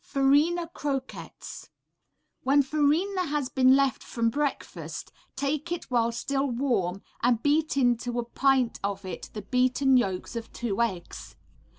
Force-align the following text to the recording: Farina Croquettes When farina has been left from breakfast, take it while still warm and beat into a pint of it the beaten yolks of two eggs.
Farina 0.03 0.67
Croquettes 0.67 1.69
When 2.41 2.63
farina 2.63 3.27
has 3.27 3.49
been 3.49 3.75
left 3.75 4.03
from 4.03 4.31
breakfast, 4.31 5.11
take 5.35 5.71
it 5.71 5.91
while 5.91 6.11
still 6.11 6.49
warm 6.49 7.03
and 7.21 7.43
beat 7.43 7.77
into 7.77 8.17
a 8.17 8.25
pint 8.25 8.79
of 8.83 9.05
it 9.05 9.29
the 9.33 9.43
beaten 9.43 9.97
yolks 9.97 10.35
of 10.35 10.51
two 10.51 10.81
eggs. 10.81 11.35